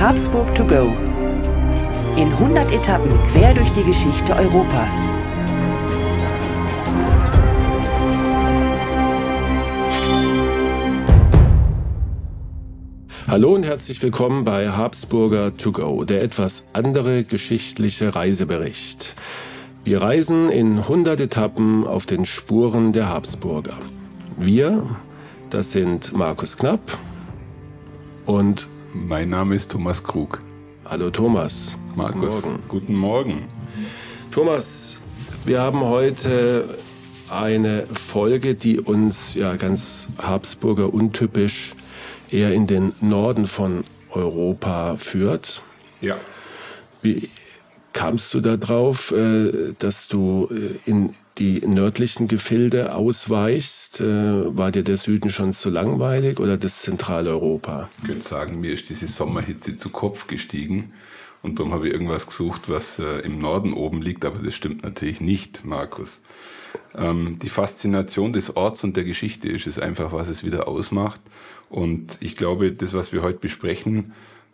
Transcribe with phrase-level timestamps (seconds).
[0.00, 0.96] Habsburg to go.
[2.16, 4.94] In 100 Etappen quer durch die Geschichte Europas.
[13.28, 19.14] Hallo und herzlich willkommen bei Habsburger to go, der etwas andere geschichtliche Reisebericht.
[19.84, 23.76] Wir reisen in 100 Etappen auf den Spuren der Habsburger.
[24.38, 24.82] Wir,
[25.50, 26.96] das sind Markus Knapp
[28.24, 30.40] und mein Name ist Thomas Krug.
[30.84, 31.74] Hallo Thomas.
[31.94, 32.42] Markus.
[32.42, 32.68] Guten Morgen.
[32.68, 33.42] Guten Morgen.
[34.30, 34.96] Thomas,
[35.44, 36.78] wir haben heute
[37.28, 41.74] eine Folge, die uns ja ganz Habsburger untypisch
[42.30, 45.62] eher in den Norden von Europa führt.
[46.00, 46.16] Ja.
[47.02, 47.28] Wie
[47.92, 54.00] kamst du darauf, äh, dass du äh, in die nördlichen Gefilde ausweichst?
[54.00, 57.88] Äh, war dir der Süden schon zu langweilig oder das Zentraleuropa?
[58.02, 60.92] Ich könnte sagen, mir ist diese Sommerhitze zu Kopf gestiegen.
[61.42, 64.82] Und darum habe ich irgendwas gesucht, was äh, im Norden oben liegt, aber das stimmt
[64.82, 66.20] natürlich nicht, Markus.
[66.94, 71.20] Ähm, die Faszination des Orts und der Geschichte ist es einfach, was es wieder ausmacht.
[71.70, 74.12] Und ich glaube, das, was wir heute besprechen,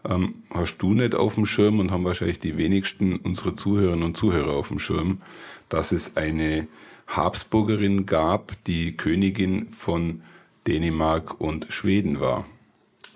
[0.08, 4.16] ähm, hast du nicht auf dem Schirm und haben wahrscheinlich die wenigsten unserer Zuhörerinnen und
[4.16, 5.20] Zuhörer auf dem Schirm,
[5.68, 6.66] dass es eine
[7.06, 10.22] Habsburgerin gab, die Königin von
[10.66, 12.46] Dänemark und Schweden war.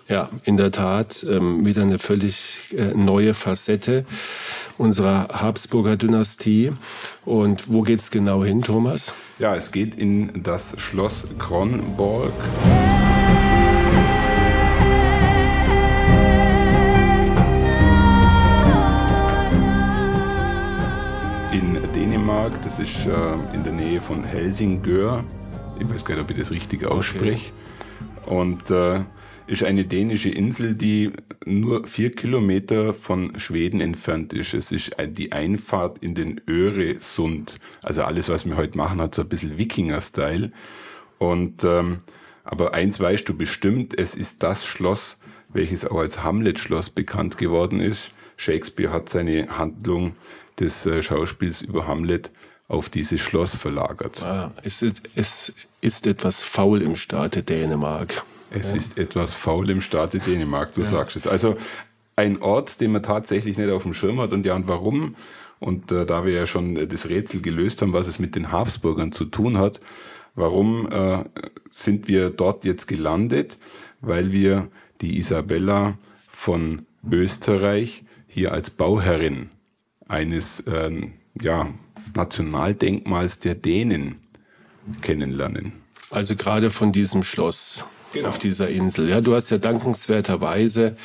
[0.07, 4.05] Ja, in der Tat ähm, wieder eine völlig äh, neue Facette
[4.77, 6.73] unserer Habsburger Dynastie.
[7.23, 9.13] Und wo geht es genau hin, Thomas?
[9.39, 12.33] Ja, es geht in das Schloss Kronborg.
[22.81, 25.23] Ist äh, in der Nähe von Helsingør.
[25.79, 27.51] Ich weiß gar nicht, ob ich das richtig ausspreche.
[28.23, 28.35] Okay.
[28.35, 29.01] Und äh,
[29.45, 31.11] ist eine dänische Insel, die
[31.45, 34.53] nur vier Kilometer von Schweden entfernt ist.
[34.55, 37.59] Es ist die Einfahrt in den Öresund.
[37.83, 40.51] Also alles, was wir heute machen, hat so ein bisschen Wikinger-Style.
[41.19, 41.99] Und ähm,
[42.43, 45.17] aber eins weißt du bestimmt, es ist das Schloss,
[45.49, 48.11] welches auch als Hamlet-Schloss bekannt geworden ist.
[48.37, 50.13] Shakespeare hat seine Handlung
[50.59, 52.31] des äh, Schauspiels über Hamlet
[52.71, 54.23] auf dieses Schloss verlagert.
[54.23, 58.23] Ah, es, ist, es ist etwas faul im Staate Dänemark.
[58.49, 58.77] Es ja.
[58.77, 60.87] ist etwas faul im Staate Dänemark, du ja.
[60.87, 61.27] sagst es.
[61.27, 61.57] Also
[62.15, 64.31] ein Ort, den man tatsächlich nicht auf dem Schirm hat.
[64.31, 65.15] Und ja, und warum?
[65.59, 69.11] Und äh, da wir ja schon das Rätsel gelöst haben, was es mit den Habsburgern
[69.11, 69.81] zu tun hat,
[70.35, 71.25] warum äh,
[71.69, 73.57] sind wir dort jetzt gelandet?
[73.99, 74.69] Weil wir
[75.01, 75.97] die Isabella
[76.29, 79.49] von Österreich hier als Bauherrin
[80.07, 81.09] eines äh,
[81.39, 81.69] ja,
[82.13, 84.15] Nationaldenkmals der Dänen
[85.01, 85.73] kennenlernen.
[86.09, 88.29] Also gerade von diesem Schloss genau.
[88.29, 89.09] auf dieser Insel.
[89.09, 90.97] Ja, du hast ja dankenswerterweise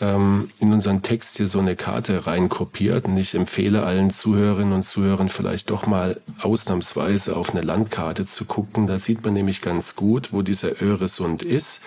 [0.00, 4.82] ähm, in unseren Text hier so eine Karte reinkopiert und ich empfehle allen Zuhörerinnen und
[4.82, 8.86] Zuhörern vielleicht doch mal ausnahmsweise auf eine Landkarte zu gucken.
[8.86, 11.80] Da sieht man nämlich ganz gut, wo dieser Öresund ist.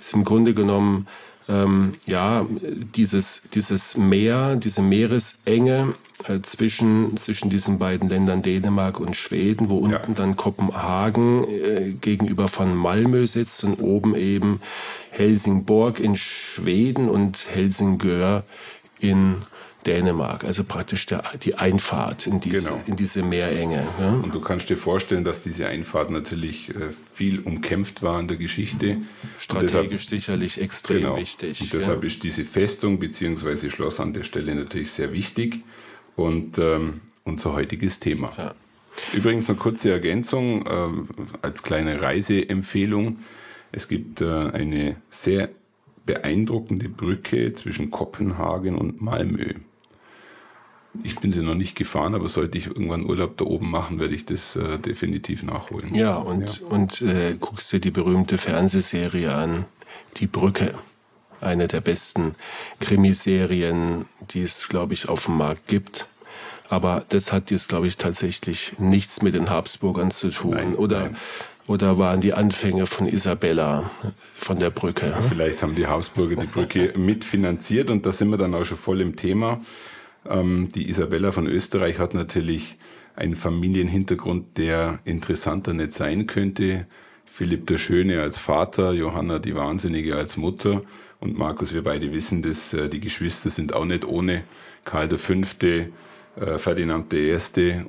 [0.00, 1.06] Ist im Grunde genommen
[1.48, 2.46] ähm, ja,
[2.94, 5.94] dieses, dieses Meer, diese Meeresenge
[6.26, 10.14] äh, zwischen, zwischen diesen beiden Ländern Dänemark und Schweden, wo unten ja.
[10.14, 14.60] dann Kopenhagen äh, gegenüber von Malmö sitzt und oben eben
[15.10, 18.44] Helsingborg in Schweden und Helsingör
[19.00, 19.36] in
[19.86, 22.82] Dänemark, also praktisch der, die Einfahrt in diese, genau.
[22.86, 23.86] in diese Meerenge.
[23.98, 24.10] Ja?
[24.10, 28.36] Und du kannst dir vorstellen, dass diese Einfahrt natürlich äh, viel umkämpft war in der
[28.36, 28.98] Geschichte.
[29.38, 31.16] Strategisch deshalb, sicherlich extrem genau.
[31.16, 31.60] wichtig.
[31.60, 32.06] Und deshalb ja.
[32.06, 33.70] ist diese Festung bzw.
[33.70, 35.62] Schloss an der Stelle natürlich sehr wichtig
[36.16, 38.32] und ähm, unser heutiges Thema.
[38.36, 38.54] Ja.
[39.14, 40.88] Übrigens eine kurze Ergänzung äh,
[41.40, 43.18] als kleine Reiseempfehlung.
[43.70, 45.50] Es gibt äh, eine sehr
[46.04, 49.54] beeindruckende Brücke zwischen Kopenhagen und Malmö.
[51.02, 54.14] Ich bin sie noch nicht gefahren, aber sollte ich irgendwann Urlaub da oben machen, werde
[54.14, 55.94] ich das äh, definitiv nachholen.
[55.94, 56.66] Ja, und, ja.
[56.66, 59.66] und äh, guckst dir die berühmte Fernsehserie an,
[60.16, 60.74] Die Brücke.
[61.40, 62.34] Eine der besten
[62.80, 66.08] Krimiserien, die es, glaube ich, auf dem Markt gibt.
[66.68, 70.50] Aber das hat jetzt, glaube ich, tatsächlich nichts mit den Habsburgern zu tun.
[70.50, 71.16] Nein, oder, nein.
[71.68, 73.88] oder waren die Anfänge von Isabella
[74.38, 75.16] von der Brücke?
[75.28, 79.00] Vielleicht haben die Habsburger die Brücke mitfinanziert und da sind wir dann auch schon voll
[79.00, 79.60] im Thema.
[80.28, 82.78] Ähm, die Isabella von Österreich hat natürlich
[83.16, 86.86] einen Familienhintergrund, der interessanter nicht sein könnte.
[87.26, 90.82] Philipp der Schöne als Vater, Johanna die Wahnsinnige als Mutter
[91.20, 94.44] und Markus, wir beide wissen, dass äh, die Geschwister sind auch nicht ohne.
[94.84, 95.88] Karl V., äh,
[96.58, 97.36] Ferdinand I.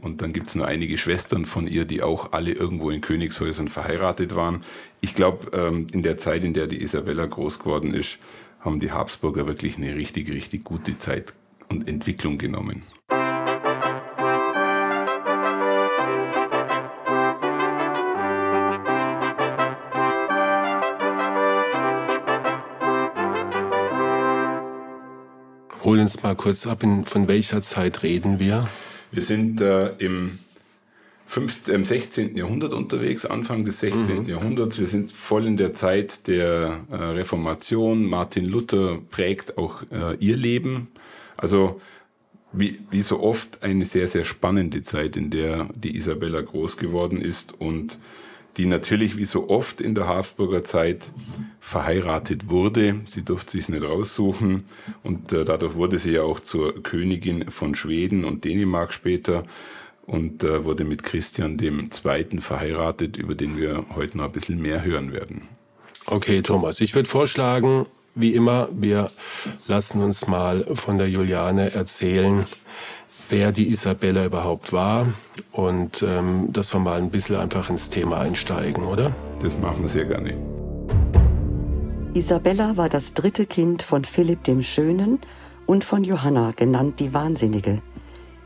[0.02, 3.68] und dann gibt es nur einige Schwestern von ihr, die auch alle irgendwo in Königshäusern
[3.68, 4.64] verheiratet waren.
[5.02, 8.18] Ich glaube, ähm, in der Zeit, in der die Isabella groß geworden ist,
[8.60, 11.36] haben die Habsburger wirklich eine richtig, richtig gute Zeit
[11.70, 12.84] und Entwicklung genommen.
[25.84, 28.68] Hol uns mal kurz ab, in, von welcher Zeit reden wir?
[29.12, 30.38] Wir sind äh, im,
[31.26, 32.38] 15, im 16.
[32.38, 34.24] Jahrhundert unterwegs, Anfang des 16.
[34.24, 34.30] Mhm.
[34.30, 34.78] Jahrhunderts.
[34.78, 38.06] Wir sind voll in der Zeit der äh, Reformation.
[38.06, 40.90] Martin Luther prägt auch äh, ihr Leben.
[41.42, 41.80] Also
[42.52, 47.22] wie, wie so oft eine sehr, sehr spannende Zeit, in der die Isabella groß geworden
[47.22, 48.00] ist und
[48.58, 51.12] die natürlich wie so oft in der Habsburger Zeit
[51.60, 53.02] verheiratet wurde.
[53.06, 54.64] Sie durfte sich nicht raussuchen
[55.04, 59.46] und äh, dadurch wurde sie ja auch zur Königin von Schweden und Dänemark später
[60.06, 61.60] und äh, wurde mit Christian
[61.92, 65.48] Zweiten verheiratet, über den wir heute noch ein bisschen mehr hören werden.
[66.08, 67.86] Okay, Thomas, ich würde vorschlagen,
[68.20, 69.10] wie immer, wir
[69.68, 72.46] lassen uns mal von der Juliane erzählen,
[73.30, 75.08] wer die Isabella überhaupt war
[75.52, 79.14] und ähm, dass wir mal ein bisschen einfach ins Thema einsteigen, oder?
[79.42, 80.36] Das machen wir sehr gerne.
[82.14, 85.20] Isabella war das dritte Kind von Philipp dem Schönen
[85.68, 87.84] und von Johanna, genannt die Wahnsinnige.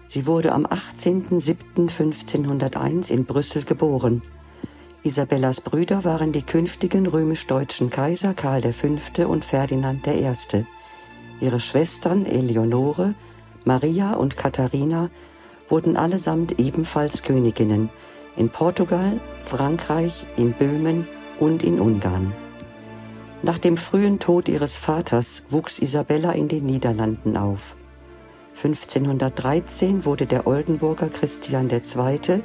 [0.05, 4.21] Sie wurde am 18.07.1501 in Brüssel geboren.
[5.05, 9.27] Isabellas Brüder waren die künftigen römisch-deutschen Kaiser Karl V.
[9.27, 10.33] und Ferdinand I.
[11.41, 13.13] Ihre Schwestern Eleonore,
[13.65, 15.09] Maria und Katharina
[15.67, 17.89] wurden allesamt ebenfalls Königinnen
[18.37, 21.05] in Portugal, Frankreich, in Böhmen
[21.37, 22.31] und in Ungarn.
[23.41, 27.75] Nach dem frühen Tod ihres Vaters wuchs Isabella in den Niederlanden auf.
[28.55, 32.41] 1513 wurde der Oldenburger Christian II.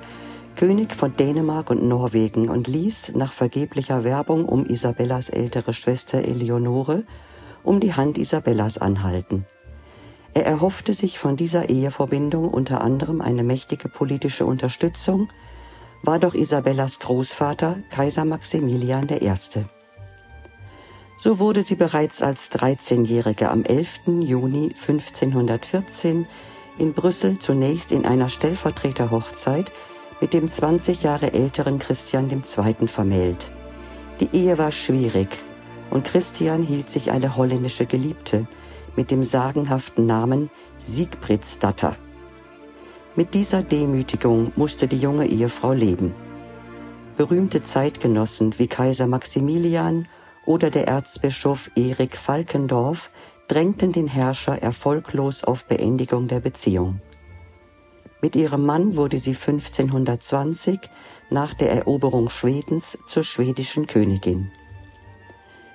[0.58, 7.04] König von Dänemark und Norwegen und ließ nach vergeblicher Werbung um Isabellas ältere Schwester Eleonore
[7.62, 9.46] um die Hand Isabellas anhalten.
[10.34, 15.28] Er erhoffte sich von dieser Eheverbindung unter anderem eine mächtige politische Unterstützung,
[16.02, 19.32] war doch Isabellas Großvater Kaiser Maximilian I.
[21.16, 24.00] So wurde sie bereits als 13-Jährige am 11.
[24.22, 26.26] Juni 1514
[26.78, 29.70] in Brüssel zunächst in einer Stellvertreterhochzeit
[30.20, 32.88] mit dem 20 Jahre älteren Christian II.
[32.88, 33.50] vermählt.
[34.20, 35.28] Die Ehe war schwierig
[35.90, 38.46] und Christian hielt sich eine holländische Geliebte
[38.96, 41.96] mit dem sagenhaften Namen Siegbridsdatter.
[43.14, 46.14] Mit dieser Demütigung musste die junge Ehefrau leben.
[47.16, 50.08] Berühmte Zeitgenossen wie Kaiser Maximilian
[50.46, 53.10] oder der Erzbischof Erik Falkendorf
[53.48, 57.00] drängten den Herrscher erfolglos auf Beendigung der Beziehung.
[58.20, 60.80] Mit ihrem Mann wurde sie 1520
[61.30, 64.50] nach der Eroberung Schwedens zur schwedischen Königin.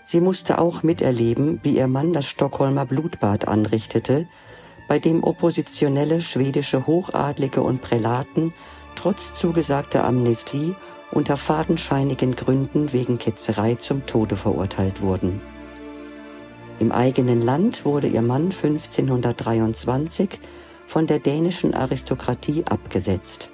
[0.04, 4.28] Sie musste auch miterleben, wie ihr Mann das Stockholmer Blutbad anrichtete,
[4.90, 8.54] bei dem oppositionelle schwedische Hochadlige und Prälaten
[8.96, 10.75] trotz zugesagter Amnestie
[11.12, 15.42] unter fadenscheinigen Gründen wegen Ketzerei zum Tode verurteilt wurden.
[16.80, 20.39] Im eigenen Land wurde ihr Mann 1523
[20.88, 23.51] von der dänischen Aristokratie abgesetzt.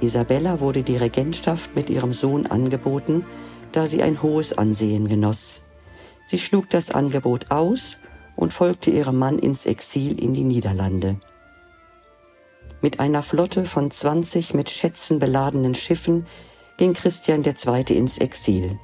[0.00, 3.24] Isabella wurde die Regentschaft mit ihrem Sohn angeboten,
[3.72, 5.62] da sie ein hohes Ansehen genoss.
[6.24, 7.98] Sie schlug das Angebot aus
[8.36, 11.18] und folgte ihrem Mann ins Exil in die Niederlande.
[12.82, 16.26] Mit einer Flotte von 20 mit Schätzen beladenen Schiffen
[16.76, 17.96] ging Christian II.
[17.96, 18.78] ins Exil.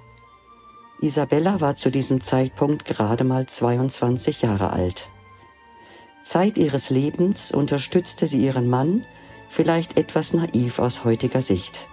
[1.00, 5.12] Isabella war zu diesem Zeitpunkt gerade mal 22 Jahre alt.
[6.22, 9.04] Zeit ihres Lebens unterstützte sie ihren Mann,
[9.48, 11.88] vielleicht etwas naiv aus heutiger Sicht.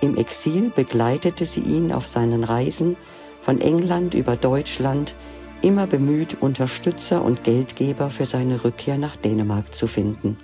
[0.00, 2.96] Im Exil begleitete sie ihn auf seinen Reisen
[3.42, 5.14] von England über Deutschland,
[5.62, 10.38] immer bemüht, Unterstützer und Geldgeber für seine Rückkehr nach Dänemark zu finden.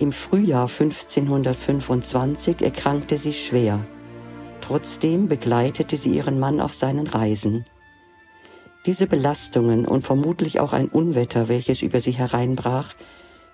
[0.00, 3.86] Im Frühjahr 1525 erkrankte sie schwer.
[4.60, 7.64] Trotzdem begleitete sie ihren Mann auf seinen Reisen.
[8.86, 12.94] Diese Belastungen und vermutlich auch ein Unwetter, welches über sie hereinbrach,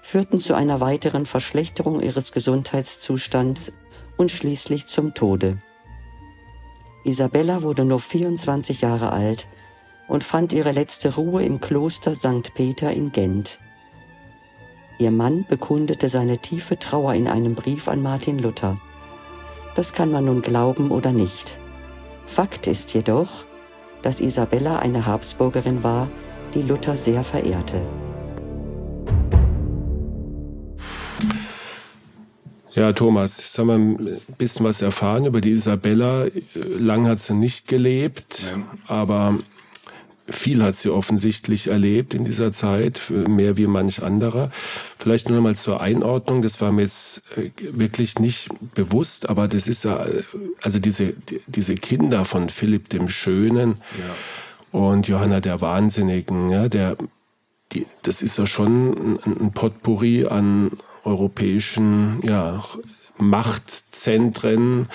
[0.03, 3.73] führten zu einer weiteren Verschlechterung ihres Gesundheitszustands
[4.17, 5.59] und schließlich zum Tode.
[7.05, 9.47] Isabella wurde nur 24 Jahre alt
[10.09, 12.53] und fand ihre letzte Ruhe im Kloster St.
[12.55, 13.61] Peter in Gent.
[14.99, 18.79] Ihr Mann bekundete seine tiefe Trauer in einem Brief an Martin Luther.
[19.75, 21.59] Das kann man nun glauben oder nicht.
[22.27, 23.47] Fakt ist jedoch,
[24.03, 26.09] dass Isabella eine Habsburgerin war,
[26.55, 27.83] die Luther sehr verehrte.
[32.73, 36.27] Ja, Thomas, ich sag mal, ein bisschen was erfahren über die Isabella.
[36.55, 38.65] Lang hat sie nicht gelebt, Nein.
[38.87, 39.39] aber
[40.31, 44.51] viel hat sie offensichtlich erlebt in dieser Zeit, mehr wie manch anderer.
[44.99, 49.49] Vielleicht nur noch mal zur Einordnung, das war mir jetzt äh, wirklich nicht bewusst, aber
[49.49, 50.05] das ist ja,
[50.63, 51.15] also diese,
[51.47, 53.77] diese Kinder von Philipp dem Schönen
[54.73, 54.81] ja.
[54.81, 56.97] und Johanna der Wahnsinnigen, ja, der,
[57.73, 60.73] die, das ist ja schon ein, ein Potpourri an
[61.05, 62.65] europäischen ja,
[63.19, 64.89] Machtzentren,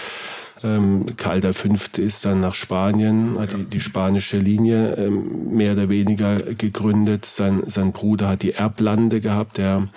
[0.65, 1.69] ähm, Karl V.
[1.97, 7.25] ist dann nach Spanien, hat die, die spanische Linie ähm, mehr oder weniger gegründet.
[7.25, 9.87] Sein, sein Bruder hat die Erblande gehabt, der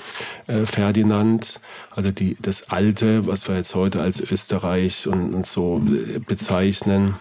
[0.46, 1.60] äh, Ferdinand,
[1.90, 7.14] also die, das Alte, was wir jetzt heute als Österreich und, und so äh, bezeichnen.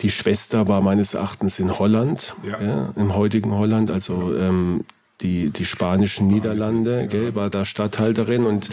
[0.00, 2.60] Die Schwester war meines Erachtens in Holland, ja.
[2.60, 4.84] Ja, im heutigen Holland, also ähm,
[5.20, 8.70] die, die spanischen Niederlande, gell, war da Statthalterin und,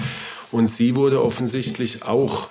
[0.51, 2.49] und sie wurde offensichtlich auch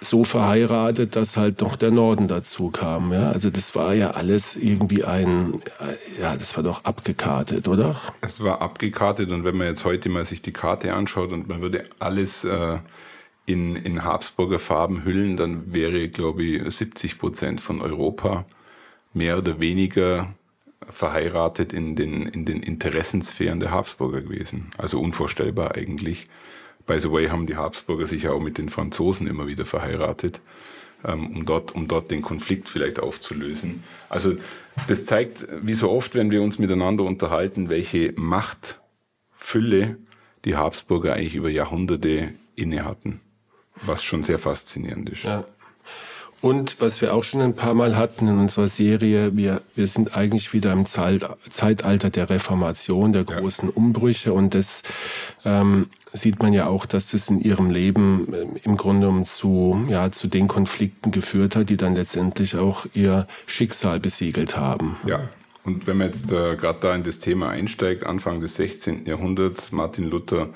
[0.00, 3.12] so verheiratet, dass halt noch der Norden dazu kam.
[3.12, 3.30] Ja?
[3.30, 5.60] Also das war ja alles irgendwie ein,
[6.20, 8.00] ja, das war doch abgekartet, oder?
[8.20, 11.60] Es war abgekartet und wenn man jetzt heute mal sich die Karte anschaut und man
[11.60, 12.78] würde alles äh,
[13.46, 18.44] in, in Habsburger Farben hüllen, dann wäre, glaube ich, 70 Prozent von Europa
[19.14, 20.34] mehr oder weniger
[20.90, 24.70] verheiratet in den, in den Interessensphären der Habsburger gewesen.
[24.78, 26.28] Also unvorstellbar eigentlich.
[26.88, 30.40] By the way haben die Habsburger sich ja auch mit den Franzosen immer wieder verheiratet,
[31.04, 33.84] ähm, um, dort, um dort den Konflikt vielleicht aufzulösen.
[34.08, 34.34] Also
[34.88, 39.98] das zeigt, wie so oft, wenn wir uns miteinander unterhalten, welche Machtfülle
[40.44, 43.20] die Habsburger eigentlich über Jahrhunderte inne hatten.
[43.82, 45.22] Was schon sehr faszinierend ist.
[45.22, 45.44] Ja.
[46.40, 50.16] Und was wir auch schon ein paar Mal hatten in unserer Serie, wir, wir sind
[50.16, 53.74] eigentlich wieder im Zeitalter der Reformation, der großen ja.
[53.74, 54.32] Umbrüche.
[54.32, 54.82] Und das
[55.44, 59.84] ähm, sieht man ja auch, dass das in ihrem Leben äh, im Grunde um zu,
[59.88, 64.96] ja, zu den Konflikten geführt hat, die dann letztendlich auch ihr Schicksal besiegelt haben.
[65.04, 65.28] Ja.
[65.64, 69.06] Und wenn man jetzt äh, gerade da in das Thema einsteigt, Anfang des 16.
[69.06, 70.50] Jahrhunderts, Martin Luther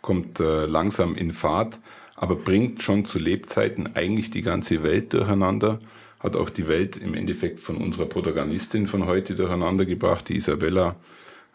[0.00, 1.80] kommt äh, langsam in Fahrt
[2.14, 5.80] aber bringt schon zu Lebzeiten eigentlich die ganze Welt durcheinander,
[6.20, 10.28] hat auch die Welt im Endeffekt von unserer Protagonistin von heute durcheinander gebracht.
[10.28, 10.96] Die Isabella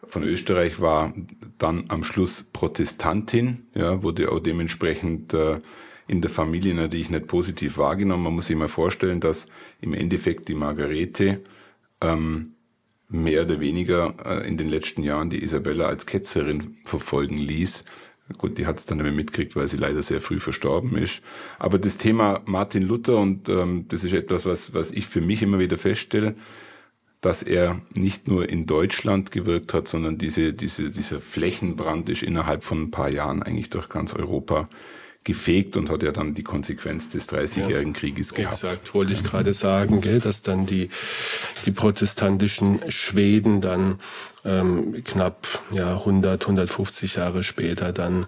[0.07, 1.13] von Österreich war
[1.57, 5.59] dann am Schluss Protestantin, ja, wurde auch dementsprechend äh,
[6.07, 8.23] in der Familie natürlich nicht positiv wahrgenommen.
[8.23, 9.47] Man muss sich mal vorstellen, dass
[9.81, 11.41] im Endeffekt die Margarete
[12.01, 12.53] ähm,
[13.09, 17.85] mehr oder weniger äh, in den letzten Jahren die Isabella als Ketzerin verfolgen ließ.
[18.37, 21.21] Gut, die hat es dann nicht mehr mitgekriegt, weil sie leider sehr früh verstorben ist.
[21.57, 25.41] Aber das Thema Martin Luther, und ähm, das ist etwas, was, was ich für mich
[25.41, 26.35] immer wieder feststelle,
[27.21, 32.63] dass er nicht nur in Deutschland gewirkt hat, sondern diese, diese, dieser Flächenbrand ist innerhalb
[32.63, 34.69] von ein paar Jahren eigentlich durch ganz Europa
[35.29, 38.55] gefegt und hat ja dann die Konsequenz des Dreißigjährigen ja, Krieges gehabt.
[38.55, 40.89] Exakt, wollte ich gerade sagen, gell, dass dann die,
[41.67, 43.99] die protestantischen Schweden dann
[44.43, 48.25] ähm, knapp ja, 100, 150 Jahre später dann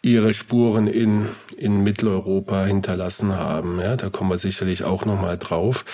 [0.00, 1.26] ihre Spuren in,
[1.58, 3.78] in Mitteleuropa hinterlassen haben.
[3.78, 5.84] Ja, da kommen wir sicherlich auch noch mal drauf.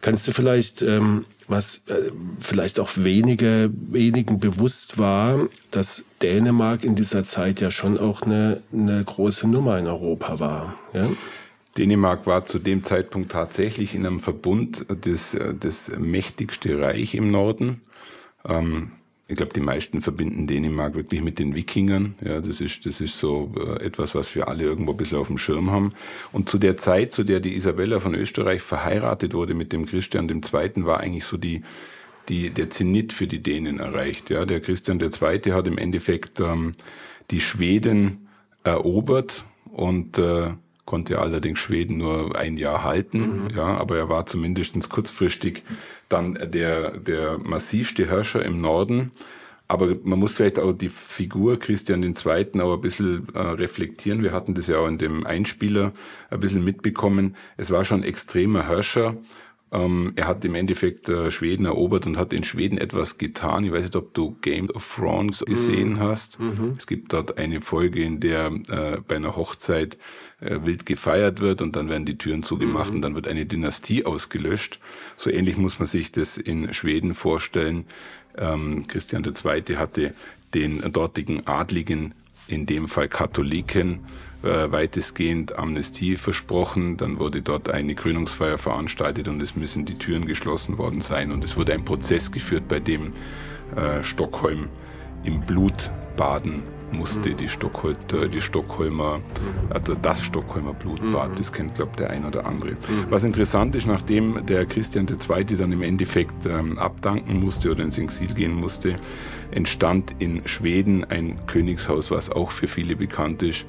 [0.00, 6.94] Kannst du vielleicht ähm, was äh, vielleicht auch wenige, wenigen bewusst war, dass Dänemark in
[6.94, 10.78] dieser Zeit ja schon auch eine, eine große Nummer in Europa war.
[10.92, 11.08] Ja?
[11.76, 17.80] Dänemark war zu dem Zeitpunkt tatsächlich in einem Verbund das, das mächtigste Reich im Norden.
[18.44, 18.92] Ähm,
[19.30, 22.14] ich glaube, die meisten verbinden Dänemark wirklich mit den Wikingern.
[22.24, 25.26] Ja, das ist, das ist so äh, etwas, was wir alle irgendwo ein bisschen auf
[25.26, 25.92] dem Schirm haben.
[26.32, 30.30] Und zu der Zeit, zu der die Isabella von Österreich verheiratet wurde mit dem Christian
[30.30, 31.60] II., war eigentlich so die,
[32.30, 34.30] die, der Zenit für die Dänen erreicht.
[34.30, 35.52] Ja, der Christian II.
[35.52, 36.72] hat im Endeffekt ähm,
[37.30, 38.28] die Schweden
[38.64, 40.52] erobert und äh,
[40.88, 43.50] konnte allerdings Schweden nur ein Jahr halten, mhm.
[43.54, 45.62] ja, aber er war zumindest kurzfristig
[46.08, 49.12] dann der, der massivste Herrscher im Norden.
[49.70, 52.60] Aber man muss vielleicht auch die Figur Christian II.
[52.62, 54.22] auch ein bisschen äh, reflektieren.
[54.22, 55.92] Wir hatten das ja auch in dem Einspieler
[56.30, 57.36] ein bisschen mitbekommen.
[57.58, 59.14] Es war schon extremer Herrscher
[59.70, 63.64] ähm, er hat im Endeffekt äh, Schweden erobert und hat in Schweden etwas getan.
[63.64, 66.00] Ich weiß nicht, ob du Game of Thrones gesehen mhm.
[66.00, 66.40] hast.
[66.40, 66.74] Mhm.
[66.78, 69.98] Es gibt dort eine Folge, in der äh, bei einer Hochzeit
[70.40, 72.96] äh, wild gefeiert wird und dann werden die Türen zugemacht mhm.
[72.96, 74.80] und dann wird eine Dynastie ausgelöscht.
[75.16, 77.84] So ähnlich muss man sich das in Schweden vorstellen.
[78.38, 79.76] Ähm, Christian II.
[79.76, 80.14] hatte
[80.54, 82.14] den dortigen Adligen,
[82.46, 84.00] in dem Fall Katholiken,
[84.42, 86.96] weitestgehend Amnestie versprochen.
[86.96, 91.32] Dann wurde dort eine Krönungsfeier veranstaltet und es müssen die Türen geschlossen worden sein.
[91.32, 93.12] Und es wurde ein Prozess geführt, bei dem
[93.76, 94.68] äh, Stockholm
[95.24, 97.36] im Blut baden musste, mhm.
[97.36, 99.20] die, Stockhol äh, die Stockholmer,
[99.70, 101.34] also das Stockholmer Blutbad, mhm.
[101.34, 102.72] das kennt, glaube ich, der ein oder andere.
[102.72, 103.06] Mhm.
[103.10, 105.44] Was interessant ist, nachdem der Christian II.
[105.56, 108.96] dann im Endeffekt ähm, abdanken musste oder ins Exil gehen musste,
[109.50, 113.66] entstand in Schweden ein Königshaus, was auch für viele bekannt ist.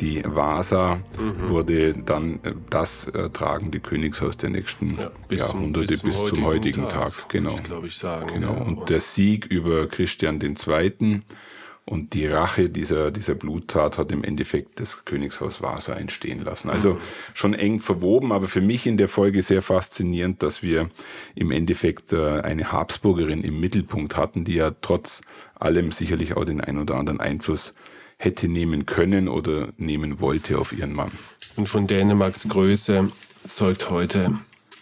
[0.00, 1.48] Die Vasa mhm.
[1.48, 6.28] wurde dann äh, das äh, tragende Königshaus der nächsten ja, bis Jahrhunderte zum, bis, bis,
[6.28, 7.16] zum heutigen, heutigen Tag.
[7.16, 7.28] Tag.
[7.28, 7.58] Genau.
[7.82, 8.28] Ich, ich sagen.
[8.32, 8.54] Genau.
[8.54, 8.62] Ja.
[8.62, 11.22] Und der Sieg über Christian II.
[11.88, 16.68] Und die Rache dieser, dieser Bluttat hat im Endeffekt das Königshaus Vasa entstehen lassen.
[16.68, 16.98] Also mhm.
[17.32, 20.90] schon eng verwoben, aber für mich in der Folge sehr faszinierend, dass wir
[21.34, 25.22] im Endeffekt äh, eine Habsburgerin im Mittelpunkt hatten, die ja trotz
[25.54, 27.72] allem sicherlich auch den ein oder anderen Einfluss
[28.18, 31.12] hätte nehmen können oder nehmen wollte auf ihren Mann.
[31.56, 33.10] Und von Dänemarks Größe
[33.46, 34.38] zeugt heute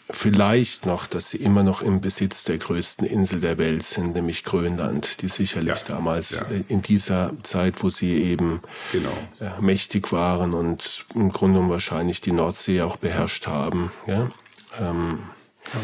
[0.08, 4.44] vielleicht noch, dass sie immer noch im Besitz der größten Insel der Welt sind, nämlich
[4.44, 6.42] Grönland, die sicherlich ja, damals ja.
[6.42, 8.60] Äh, in dieser Zeit, wo sie eben
[8.92, 9.16] genau.
[9.40, 13.90] Äh, mächtig waren und im Grunde wahrscheinlich die Nordsee auch beherrscht haben.
[14.06, 14.30] Ja?
[14.80, 15.18] Ähm,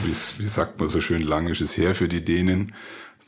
[0.04, 2.72] wie, wie sagt man so schön, lang ist es her für die Dänen.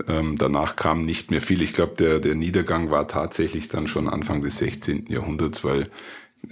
[0.08, 1.62] Ähm, danach kam nicht mehr viel.
[1.62, 5.06] Ich glaube, der, der Niedergang war tatsächlich dann schon Anfang des 16.
[5.08, 5.88] Jahrhunderts, weil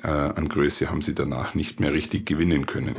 [0.02, 2.94] äh, an Größe haben sie danach nicht mehr richtig gewinnen können.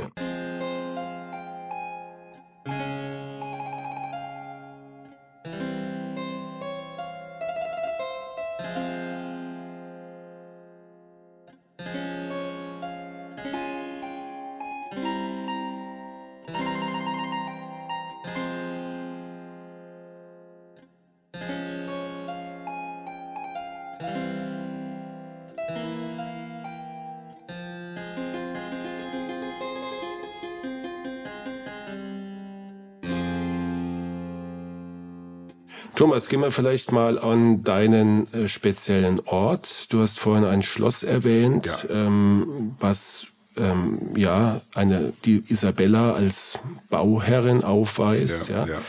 [35.96, 39.94] Thomas, gehen wir vielleicht mal an deinen äh, speziellen Ort.
[39.94, 42.08] Du hast vorhin ein Schloss erwähnt, ja.
[42.08, 46.58] ähm, was ähm, ja eine die Isabella als
[46.90, 48.50] Bauherrin aufweist.
[48.50, 48.82] Ja, ja.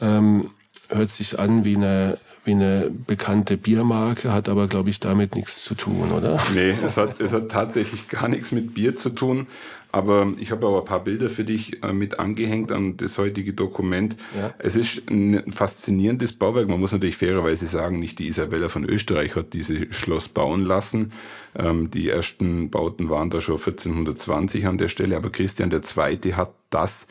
[0.00, 0.50] Ähm,
[0.88, 5.64] hört sich an wie eine wie eine bekannte Biermarke, hat aber, glaube ich, damit nichts
[5.64, 6.40] zu tun, oder?
[6.54, 9.46] Nee, es hat, es hat tatsächlich gar nichts mit Bier zu tun.
[9.92, 13.52] Aber ich habe aber ein paar Bilder für dich äh, mit angehängt an das heutige
[13.52, 14.16] Dokument.
[14.36, 14.54] Ja.
[14.58, 16.66] Es ist ein faszinierendes Bauwerk.
[16.66, 21.12] Man muss natürlich fairerweise sagen, nicht die Isabella von Österreich hat dieses Schloss bauen lassen.
[21.54, 25.14] Ähm, die ersten Bauten waren da schon 1420 an der Stelle.
[25.14, 26.32] Aber Christian II.
[26.32, 27.06] hat das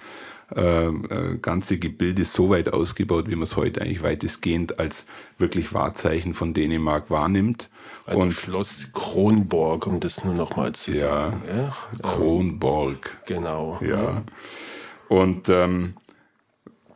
[0.55, 5.05] äh, äh, ganze Gebilde so weit ausgebaut, wie man es heute eigentlich weitestgehend als
[5.37, 7.69] wirklich Wahrzeichen von Dänemark wahrnimmt.
[8.05, 11.41] Also und Schloss Kronborg, um das nur noch mal zu sagen.
[11.47, 11.75] Ja, ja?
[12.01, 13.17] Kronborg.
[13.25, 13.79] Genau.
[13.81, 14.23] Ja.
[15.07, 15.93] Und ähm,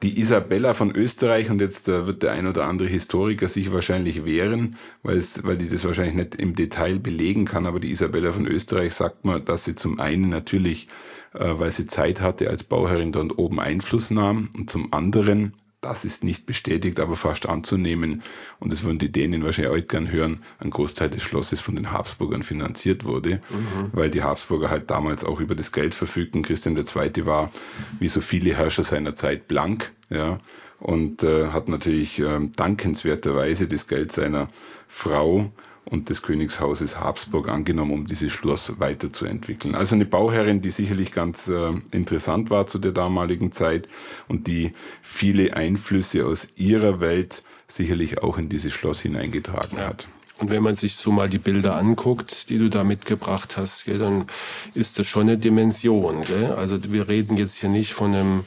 [0.03, 4.25] die Isabella von Österreich, und jetzt äh, wird der ein oder andere Historiker sich wahrscheinlich
[4.25, 8.31] wehren, weil, es, weil die das wahrscheinlich nicht im Detail belegen kann, aber die Isabella
[8.31, 10.88] von Österreich sagt man, dass sie zum einen natürlich
[11.36, 15.53] äh, weil sie Zeit hatte, als Bauherrin dort oben Einfluss nahm und zum anderen,
[15.86, 18.24] das ist nicht bestätigt, aber fast anzunehmen,
[18.60, 21.91] und das würden die Dänen wahrscheinlich heute gern hören, ein Großteil des Schlosses von den
[21.91, 23.91] Habsburgern finanziert wurde, mhm.
[23.93, 26.41] weil die Habsburger halt damals auch über das Geld verfügten.
[26.41, 27.26] Christian II.
[27.26, 27.52] war,
[28.00, 30.39] wie so viele Herrscher seiner Zeit, blank, ja,
[30.80, 34.48] und äh, hat natürlich äh, dankenswerterweise das Geld seiner
[34.88, 35.52] Frau
[35.86, 39.76] und des Königshauses Habsburg angenommen, um dieses Schloss weiterzuentwickeln.
[39.76, 43.88] Also eine Bauherrin, die sicherlich ganz äh, interessant war zu der damaligen Zeit
[44.28, 49.88] und die viele Einflüsse aus ihrer Welt sicherlich auch in dieses Schloss hineingetragen ja.
[49.88, 50.08] hat.
[50.38, 54.00] Und wenn man sich so mal die Bilder anguckt, die du da mitgebracht hast, gell,
[54.00, 54.26] dann
[54.74, 56.24] ist das schon eine Dimension.
[56.24, 56.52] Gell?
[56.52, 58.43] Also wir reden jetzt hier nicht von einem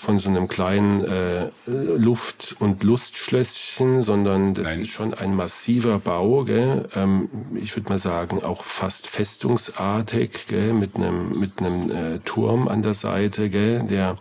[0.00, 4.82] von so einem kleinen äh, Luft- und Lustschlösschen, sondern das Nein.
[4.82, 6.44] ist schon ein massiver Bau.
[6.44, 6.88] Gell?
[6.94, 10.72] Ähm, ich würde mal sagen, auch fast festungsartig, gell?
[10.72, 13.82] mit einem mit einem äh, Turm an der Seite, gell?
[13.90, 14.16] der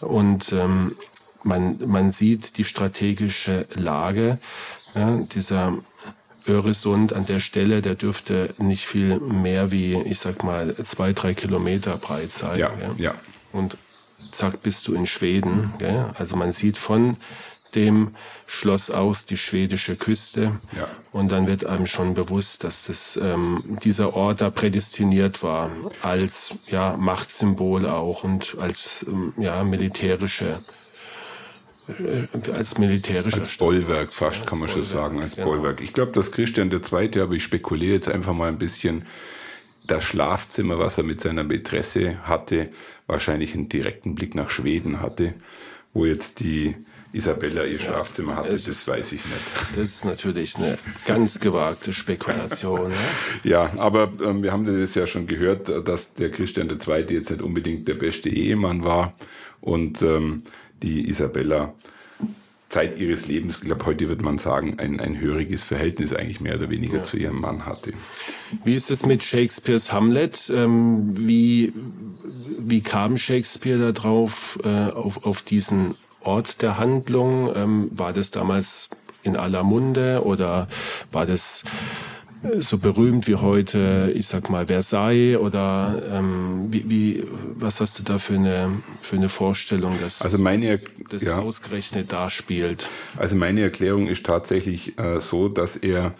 [0.00, 0.94] und ähm,
[1.42, 4.38] man man sieht die strategische Lage
[4.94, 5.74] ja, dieser
[6.46, 11.34] Öresund an der Stelle, der dürfte nicht viel mehr wie, ich sag mal, zwei, drei
[11.34, 12.58] Kilometer breit sein.
[12.58, 13.14] Ja, ja.
[13.52, 13.76] Und
[14.36, 15.72] zack, bist du in Schweden.
[15.78, 16.10] Gell?
[16.18, 17.16] Also man sieht von
[17.74, 18.14] dem
[18.46, 20.52] Schloss aus die schwedische Küste.
[20.76, 20.88] Ja.
[21.12, 25.70] Und dann wird einem schon bewusst, dass das, ähm, dieser Ort da prädestiniert war
[26.02, 30.60] als ja, Machtsymbol auch und als ähm, ja, militärische
[31.88, 35.48] äh, als militärischer als Bollwerk fast ja, kann man schon sagen als genau.
[35.48, 35.80] Bollwerk.
[35.80, 37.20] Ich glaube, dass Christian II.
[37.20, 39.04] aber ich spekuliere jetzt einfach mal ein bisschen
[39.86, 42.68] das Schlafzimmer, was er mit seiner Mätresse hatte,
[43.06, 45.34] wahrscheinlich einen direkten Blick nach Schweden hatte,
[45.92, 46.74] wo jetzt die
[47.12, 49.76] Isabella ihr Schlafzimmer hatte, das, das weiß ich nicht.
[49.76, 52.90] Das ist natürlich eine ganz gewagte Spekulation.
[53.42, 57.06] ja, ja aber ähm, wir haben das ja schon gehört, dass der Christian II.
[57.08, 59.14] jetzt nicht unbedingt der beste Ehemann war
[59.60, 60.42] und ähm,
[60.82, 61.74] die Isabella
[62.68, 66.56] Zeit ihres Lebens, ich glaube, heute wird man sagen, ein, ein höriges Verhältnis eigentlich mehr
[66.56, 67.02] oder weniger ja.
[67.02, 67.92] zu ihrem Mann hatte.
[68.64, 70.50] Wie ist es mit Shakespeares Hamlet?
[70.54, 71.72] Ähm, wie,
[72.58, 77.52] wie kam Shakespeare darauf, äh, auf, auf diesen Ort der Handlung?
[77.54, 78.90] Ähm, war das damals
[79.22, 80.68] in aller Munde oder
[81.12, 81.62] war das
[82.58, 88.02] so berühmt wie heute, ich sag mal, Versailles oder ähm, wie, wie, was hast du
[88.02, 90.78] da für eine, für eine Vorstellung, dass also meine,
[91.08, 91.38] das ja.
[91.38, 92.88] ausgerechnet da spielt?
[93.16, 96.14] Also meine Erklärung ist tatsächlich äh, so, dass er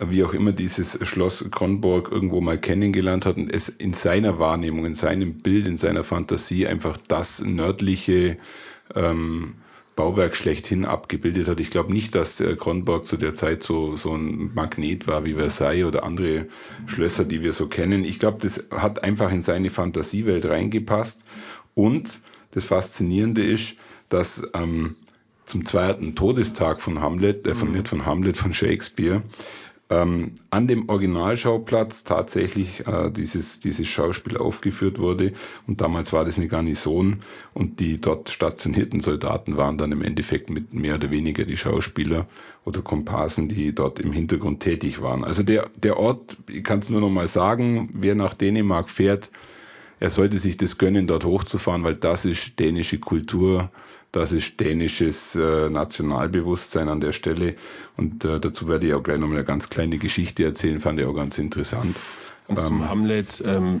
[0.00, 4.86] wie auch immer dieses Schloss Kronborg irgendwo mal kennengelernt hat und es in seiner Wahrnehmung,
[4.86, 8.36] in seinem Bild, in seiner Fantasie einfach das nördliche
[8.94, 9.54] ähm,
[9.96, 11.60] Bauwerk schlechthin abgebildet hat.
[11.60, 15.34] Ich glaube nicht, dass der Kronborg zu der Zeit so, so ein Magnet war wie
[15.34, 16.46] Versailles oder andere
[16.86, 18.04] Schlösser, die wir so kennen.
[18.04, 21.24] Ich glaube, das hat einfach in seine Fantasiewelt reingepasst.
[21.74, 23.76] Und das Faszinierende ist,
[24.08, 24.96] dass ähm,
[25.44, 27.74] zum zweiten Todestag von Hamlet, äh, von, mhm.
[27.74, 29.22] nicht von Hamlet, von Shakespeare,
[29.90, 35.32] ähm, an dem Originalschauplatz tatsächlich äh, dieses, dieses Schauspiel aufgeführt wurde.
[35.66, 37.18] Und damals war das eine Garnison
[37.52, 42.26] und die dort stationierten Soldaten waren dann im Endeffekt mit mehr oder weniger die Schauspieler
[42.64, 45.22] oder Komparsen, die dort im Hintergrund tätig waren.
[45.22, 49.30] Also der, der Ort, ich kann es nur noch mal sagen, wer nach Dänemark fährt,
[50.00, 53.70] er sollte sich das gönnen, dort hochzufahren, weil das ist dänische Kultur
[54.14, 57.56] das ist dänisches äh, Nationalbewusstsein an der Stelle.
[57.96, 61.06] Und äh, dazu werde ich auch gleich nochmal eine ganz kleine Geschichte erzählen, fand ich
[61.06, 61.96] auch ganz interessant.
[62.46, 63.80] Und zum ähm, Hamlet ähm,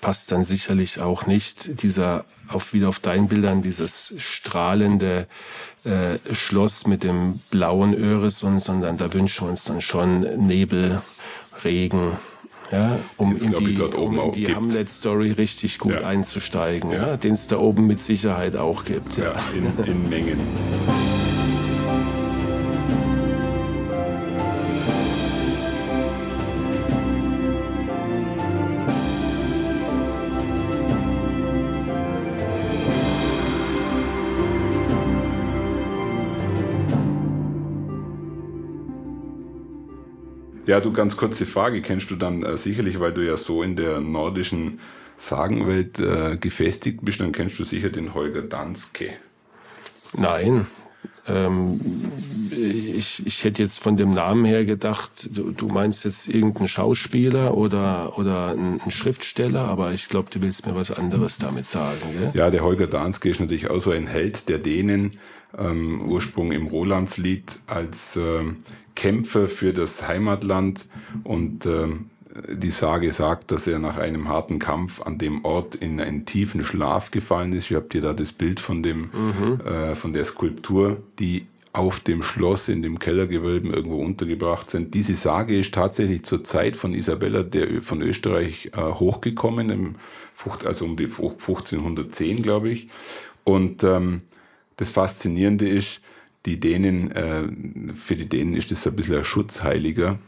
[0.00, 5.28] passt dann sicherlich auch nicht dieser auf wieder auf deinen Bildern dieses strahlende
[5.84, 11.02] äh, Schloss mit dem blauen Öresund, sondern da wünschen wir uns dann schon Nebel,
[11.62, 12.16] Regen,
[12.70, 16.00] ja, um in die, um in die Hamlet-Story richtig gut ja.
[16.00, 17.08] einzusteigen, ja.
[17.08, 19.16] ja den es da oben mit Sicherheit auch gibt.
[19.16, 20.38] Ja, ja in, in Mengen.
[40.68, 43.74] Ja, du ganz kurze Frage, kennst du dann äh, sicherlich, weil du ja so in
[43.74, 44.80] der nordischen
[45.16, 49.14] Sagenwelt äh, gefestigt bist, dann kennst du sicher den Holger Danske.
[50.12, 50.66] Nein.
[51.26, 51.80] Ähm,
[52.50, 57.56] ich, ich hätte jetzt von dem Namen her gedacht, du, du meinst jetzt irgendeinen Schauspieler
[57.56, 62.12] oder, oder einen Schriftsteller, aber ich glaube, du willst mir was anderes damit sagen.
[62.12, 62.30] Gell?
[62.34, 65.12] Ja, der Holger Danske ist natürlich auch so ein Held der Dänen,
[65.56, 68.58] ähm, Ursprung im Rolandslied als ähm,
[68.98, 70.88] Kämpfer für das Heimatland
[71.22, 71.86] und äh,
[72.48, 76.64] die Sage sagt, dass er nach einem harten Kampf an dem Ort in einen tiefen
[76.64, 77.70] Schlaf gefallen ist.
[77.70, 79.60] Ich habt hier da das Bild von dem, mhm.
[79.64, 84.94] äh, von der Skulptur, die auf dem Schloss in dem Kellergewölben irgendwo untergebracht sind.
[84.94, 89.94] Diese Sage ist tatsächlich zur Zeit von Isabella der von Österreich äh, hochgekommen, im,
[90.64, 92.88] also um die 1510, glaube ich.
[93.44, 94.22] Und ähm,
[94.76, 96.00] das Faszinierende ist,
[96.48, 97.44] die Dänen, äh,
[97.92, 100.18] für die Dänen ist das ein bisschen ein Schutzheiliger.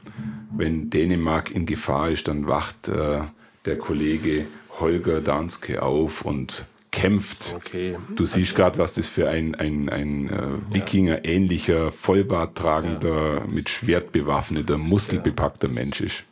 [0.54, 3.20] Wenn Dänemark in Gefahr ist, dann wacht äh,
[3.64, 4.44] der Kollege
[4.78, 7.54] Holger Danske auf und kämpft.
[7.56, 7.96] Okay.
[8.16, 13.46] Du siehst also, gerade, was das für ein, ein, ein äh, Wikinger-ähnlicher, Vollbart tragender, ja.
[13.46, 16.24] mit Schwert bewaffneter, muskelbepackter Mensch ist.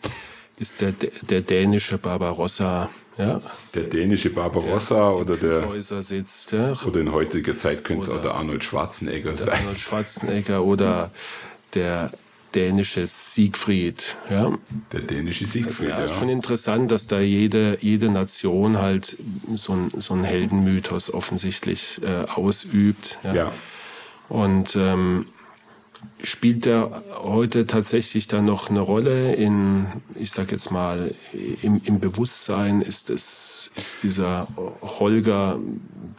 [0.59, 3.41] Ist der, der dänische Barbarossa ja.
[3.75, 6.73] Der dänische Barbarossa der oder der sitzt, ja.
[6.87, 9.51] oder in heutiger Zeit könnte es auch der Arnold Schwarzenegger sein.
[9.51, 11.11] Arnold Schwarzenegger oder
[11.75, 12.13] der
[12.55, 14.17] dänische Siegfried.
[14.31, 14.57] Ja.
[14.93, 15.99] Der dänische Siegfried, ja.
[15.99, 16.05] ja.
[16.05, 19.17] Ist schon interessant, dass da jede, jede Nation halt
[19.55, 23.19] so, ein, so einen Heldenmythos offensichtlich äh, ausübt.
[23.23, 23.35] Ja.
[23.35, 23.53] ja.
[24.29, 25.27] Und ähm,
[26.23, 31.15] spielt der heute tatsächlich dann noch eine Rolle in, ich sag jetzt mal,
[31.63, 32.81] im, im Bewusstsein?
[32.81, 34.49] Ist es, ist dieser
[34.83, 35.59] Holger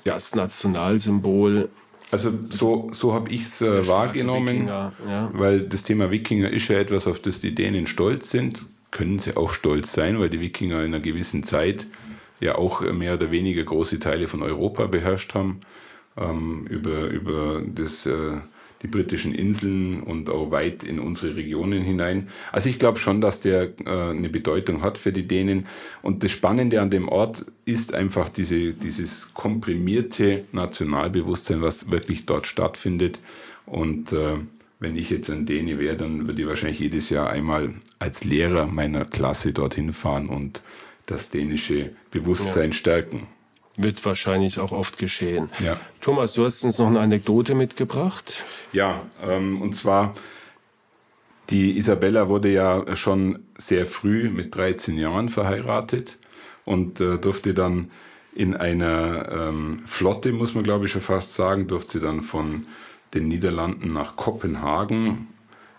[0.06, 1.70] ja, das Nationalsymbol?
[2.12, 4.92] Also so, so habe ich es äh, wahrgenommen, ja.
[5.34, 8.66] weil das Thema Wikinger ist ja etwas, auf das die Dänen stolz sind.
[8.92, 11.88] Können sie auch stolz sein, weil die Wikinger in einer gewissen Zeit
[12.40, 15.60] ja auch mehr oder weniger große Teile von Europa beherrscht haben.
[16.18, 18.38] Ähm, über, über das äh,
[18.82, 22.28] die britischen Inseln und auch weit in unsere Regionen hinein.
[22.52, 25.66] Also ich glaube schon, dass der äh, eine Bedeutung hat für die Dänen.
[26.02, 32.48] Und das Spannende an dem Ort ist einfach diese, dieses komprimierte Nationalbewusstsein, was wirklich dort
[32.48, 33.20] stattfindet.
[33.66, 34.38] Und äh,
[34.80, 38.68] wenn ich jetzt ein Däne wäre, dann würde ich wahrscheinlich jedes Jahr einmal als Lehrer
[38.68, 40.62] meiner Klasse dorthin fahren und
[41.06, 42.74] das dänische Bewusstsein ja.
[42.74, 43.28] stärken
[43.82, 45.50] wird wahrscheinlich auch oft geschehen.
[45.64, 45.80] Ja.
[46.02, 48.44] Thomas, du hast uns noch eine Anekdote mitgebracht.
[48.74, 50.14] Ja, ähm, und zwar
[51.50, 56.18] die Isabella wurde ja schon sehr früh mit 13 Jahren verheiratet
[56.66, 57.90] und äh, durfte dann
[58.36, 62.68] in einer ähm, Flotte, muss man glaube ich schon fast sagen, durfte sie dann von
[63.14, 65.28] den Niederlanden nach Kopenhagen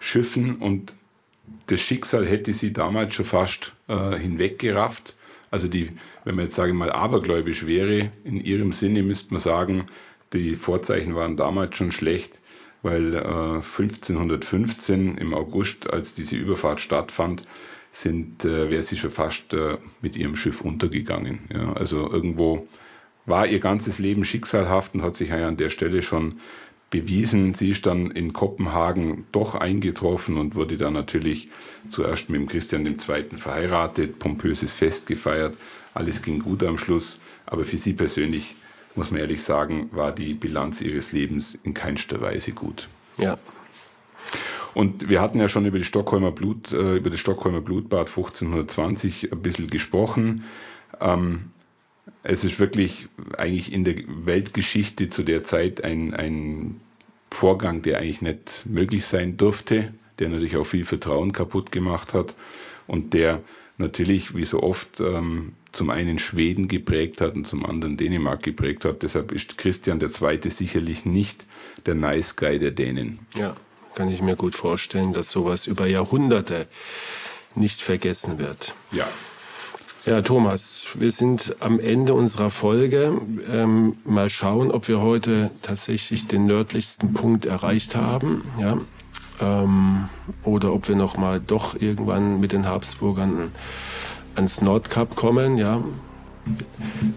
[0.00, 0.94] schiffen und
[1.66, 5.14] das Schicksal hätte sie damals schon fast äh, hinweggerafft.
[5.50, 5.90] Also die,
[6.24, 9.86] wenn man jetzt sage mal abergläubisch wäre, in ihrem Sinne müsste man sagen,
[10.32, 12.40] die Vorzeichen waren damals schon schlecht,
[12.82, 17.42] weil äh, 1515 im August, als diese Überfahrt stattfand,
[17.92, 21.40] sind, äh, wäre sie schon fast äh, mit ihrem Schiff untergegangen.
[21.52, 22.68] Ja, also irgendwo
[23.26, 26.36] war ihr ganzes Leben schicksalhaft und hat sich ja an der Stelle schon
[26.90, 27.54] bewiesen.
[27.54, 31.48] Sie ist dann in Kopenhagen doch eingetroffen und wurde dann natürlich
[31.88, 32.96] zuerst mit dem Christian II.
[33.36, 35.56] verheiratet, pompöses Fest gefeiert.
[35.94, 38.56] Alles ging gut am Schluss, aber für sie persönlich,
[38.94, 42.88] muss man ehrlich sagen, war die Bilanz ihres Lebens in keinster Weise gut.
[43.18, 43.38] Ja.
[44.74, 49.32] Und wir hatten ja schon über, die Stockholmer Blut, äh, über das Stockholmer Blutbad 1520
[49.32, 50.44] ein bisschen gesprochen.
[51.00, 51.50] Ähm,
[52.22, 56.80] es ist wirklich eigentlich in der Weltgeschichte zu der Zeit ein, ein
[57.30, 62.34] Vorgang, der eigentlich nicht möglich sein durfte, der natürlich auch viel Vertrauen kaputt gemacht hat
[62.86, 63.40] und der
[63.78, 68.84] natürlich, wie so oft, ähm, zum einen Schweden geprägt hat und zum anderen Dänemark geprägt
[68.84, 69.02] hat.
[69.02, 70.50] Deshalb ist Christian II.
[70.50, 71.46] sicherlich nicht
[71.86, 73.20] der Nice Guy der Dänen.
[73.36, 73.56] Ja,
[73.94, 76.66] kann ich mir gut vorstellen, dass sowas über Jahrhunderte
[77.54, 78.74] nicht vergessen wird.
[78.92, 79.08] Ja,
[80.06, 83.20] ja, Thomas, wir sind am Ende unserer Folge.
[83.52, 88.78] Ähm, mal schauen, ob wir heute tatsächlich den nördlichsten Punkt erreicht haben, ja,
[89.40, 90.08] ähm,
[90.42, 93.52] oder ob wir noch mal doch irgendwann mit den Habsburgern
[94.34, 95.82] ans Nordkap kommen, ja.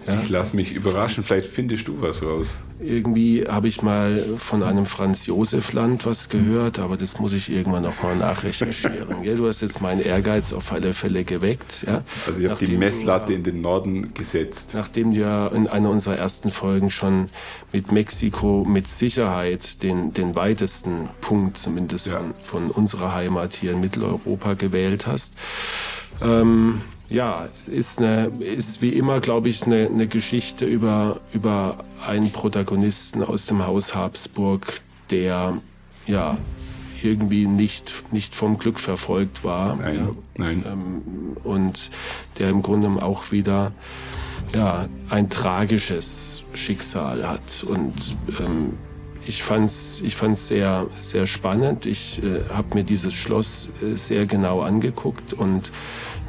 [0.06, 0.20] Ja.
[0.20, 2.58] Ich lasse mich überraschen, vielleicht findest du was raus.
[2.80, 7.50] Irgendwie habe ich mal von einem Franz Josef Land was gehört, aber das muss ich
[7.50, 9.22] irgendwann noch mal nachrecherchieren.
[9.22, 11.84] ja, du hast jetzt meinen Ehrgeiz auf alle Fälle geweckt.
[11.86, 12.02] Ja.
[12.26, 14.72] Also ich habe die Messlatte in den Norden gesetzt.
[14.74, 17.30] Nachdem du ja in einer unserer ersten Folgen schon
[17.72, 22.18] mit Mexiko mit Sicherheit den, den weitesten Punkt zumindest ja.
[22.18, 25.34] von, von unserer Heimat hier in Mitteleuropa gewählt hast.
[26.22, 32.30] Ähm, ja, ist, eine, ist wie immer, glaube ich, eine, eine Geschichte über, über einen
[32.32, 35.58] Protagonisten aus dem Haus Habsburg, der
[36.06, 36.38] ja
[37.02, 39.76] irgendwie nicht, nicht vom Glück verfolgt war.
[39.76, 40.64] Nein, ja, nein.
[40.66, 41.90] Ähm, und
[42.38, 43.72] der im Grunde auch wieder
[44.54, 47.64] ja, ein tragisches Schicksal hat.
[47.68, 48.78] Und ähm,
[49.26, 51.86] ich fand's, ich fand's sehr, sehr spannend.
[51.86, 55.72] Ich äh, habe mir dieses Schloss äh, sehr genau angeguckt und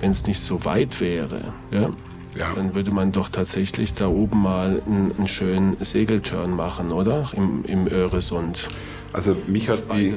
[0.02, 1.92] wenn es nicht so weit wäre, ja,
[2.36, 2.54] ja.
[2.54, 7.30] dann würde man doch tatsächlich da oben mal einen, einen schönen Segeltörn machen, oder?
[7.36, 8.70] Im, im Öresund.
[9.14, 10.14] Also mich hat, die,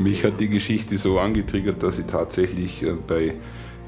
[0.00, 3.34] mich hat die Geschichte so angetriggert, dass ich tatsächlich äh, bei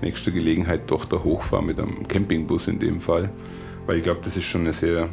[0.03, 3.31] nächster Gelegenheit doch da hochfahre mit einem Campingbus in dem Fall.
[3.87, 5.09] Weil ich glaube, das ist schon eine sehr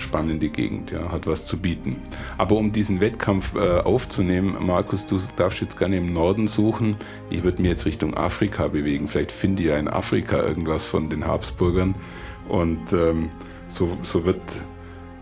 [0.00, 1.96] spannende Gegend, ja, hat was zu bieten.
[2.38, 6.96] Aber um diesen Wettkampf äh, aufzunehmen, Markus, du darfst jetzt gerne im Norden suchen.
[7.30, 9.06] Ich würde mir jetzt Richtung Afrika bewegen.
[9.06, 11.94] Vielleicht finde ich ja in Afrika irgendwas von den Habsburgern.
[12.48, 13.30] Und ähm,
[13.68, 14.40] so, so wird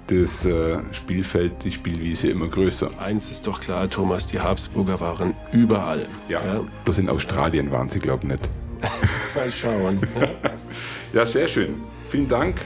[0.06, 2.90] das äh, Spielfeld, die Spielwiese immer größer.
[2.98, 6.06] Eins ist doch klar, Thomas, die Habsburger waren überall.
[6.28, 6.64] Ja, ja.
[6.84, 8.50] bloß in Australien waren sie, glaube ich, nicht.
[9.34, 10.00] Mal schauen.
[10.20, 10.50] ja.
[11.12, 11.74] ja, sehr schön.
[12.08, 12.56] Vielen Dank.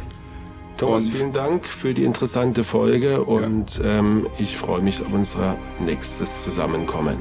[0.82, 3.98] Thomas, und vielen Dank für die interessante Folge und ja.
[3.98, 7.16] ähm, ich freue mich auf unser nächstes Zusammenkommen.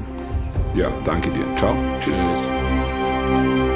[0.74, 1.44] Ja, danke dir.
[1.56, 1.74] Ciao.
[2.00, 2.16] Tschüss.
[2.16, 3.71] Tschüss.